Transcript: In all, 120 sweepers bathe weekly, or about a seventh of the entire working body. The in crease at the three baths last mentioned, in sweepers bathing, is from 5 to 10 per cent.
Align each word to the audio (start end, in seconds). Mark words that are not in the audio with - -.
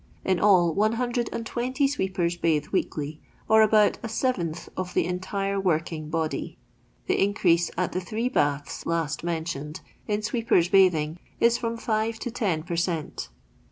In 0.25 0.39
all, 0.39 0.73
120 0.73 1.87
sweepers 1.87 2.35
bathe 2.35 2.65
weekly, 2.71 3.21
or 3.47 3.61
about 3.61 3.99
a 4.01 4.09
seventh 4.09 4.67
of 4.75 4.95
the 4.95 5.05
entire 5.05 5.59
working 5.59 6.09
body. 6.09 6.57
The 7.05 7.23
in 7.23 7.35
crease 7.35 7.69
at 7.77 7.91
the 7.91 8.01
three 8.01 8.27
baths 8.27 8.87
last 8.87 9.23
mentioned, 9.23 9.81
in 10.07 10.23
sweepers 10.23 10.69
bathing, 10.69 11.19
is 11.39 11.59
from 11.59 11.77
5 11.77 12.17
to 12.17 12.31
10 12.31 12.63
per 12.63 12.75
cent. 12.75 13.29